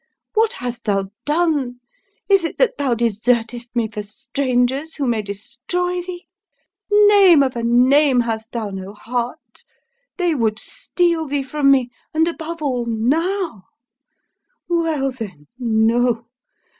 "What 0.33 0.53
hast 0.53 0.85
thou 0.85 1.11
done? 1.25 1.79
Is 2.27 2.43
it 2.43 2.57
that 2.57 2.79
thou 2.79 2.95
desertest 2.95 3.75
me 3.75 3.87
for 3.87 4.01
strangers, 4.01 4.95
who 4.95 5.05
may 5.05 5.21
destroy 5.21 6.01
thee? 6.01 6.25
Name 6.91 7.43
of 7.43 7.55
a 7.55 7.61
name, 7.61 8.21
hast 8.21 8.51
thou 8.51 8.71
no 8.71 8.93
heart? 8.93 9.63
They 10.17 10.33
would 10.33 10.57
steal 10.57 11.27
thee 11.27 11.43
from 11.43 11.69
me 11.69 11.91
and 12.15 12.27
above 12.27 12.63
all, 12.63 12.87
now! 12.87 13.65
Well 14.67 15.11
then, 15.11 15.45
no! 15.59 16.25